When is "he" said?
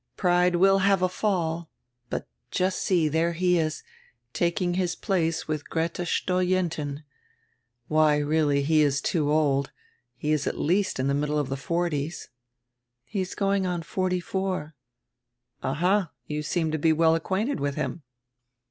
3.33-3.59, 8.63-8.81, 10.17-10.31, 13.03-13.21